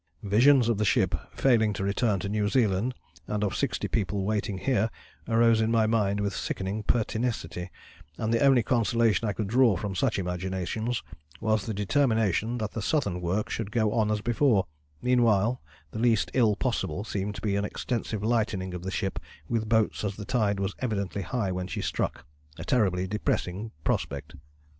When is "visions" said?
0.23-0.67